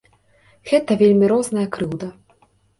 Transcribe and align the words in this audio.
Гэта 0.71 0.97
вельмі 1.03 1.31
розная 1.35 1.67
крыўда. 1.79 2.13